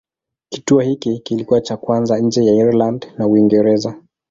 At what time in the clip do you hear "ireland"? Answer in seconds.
2.53-3.07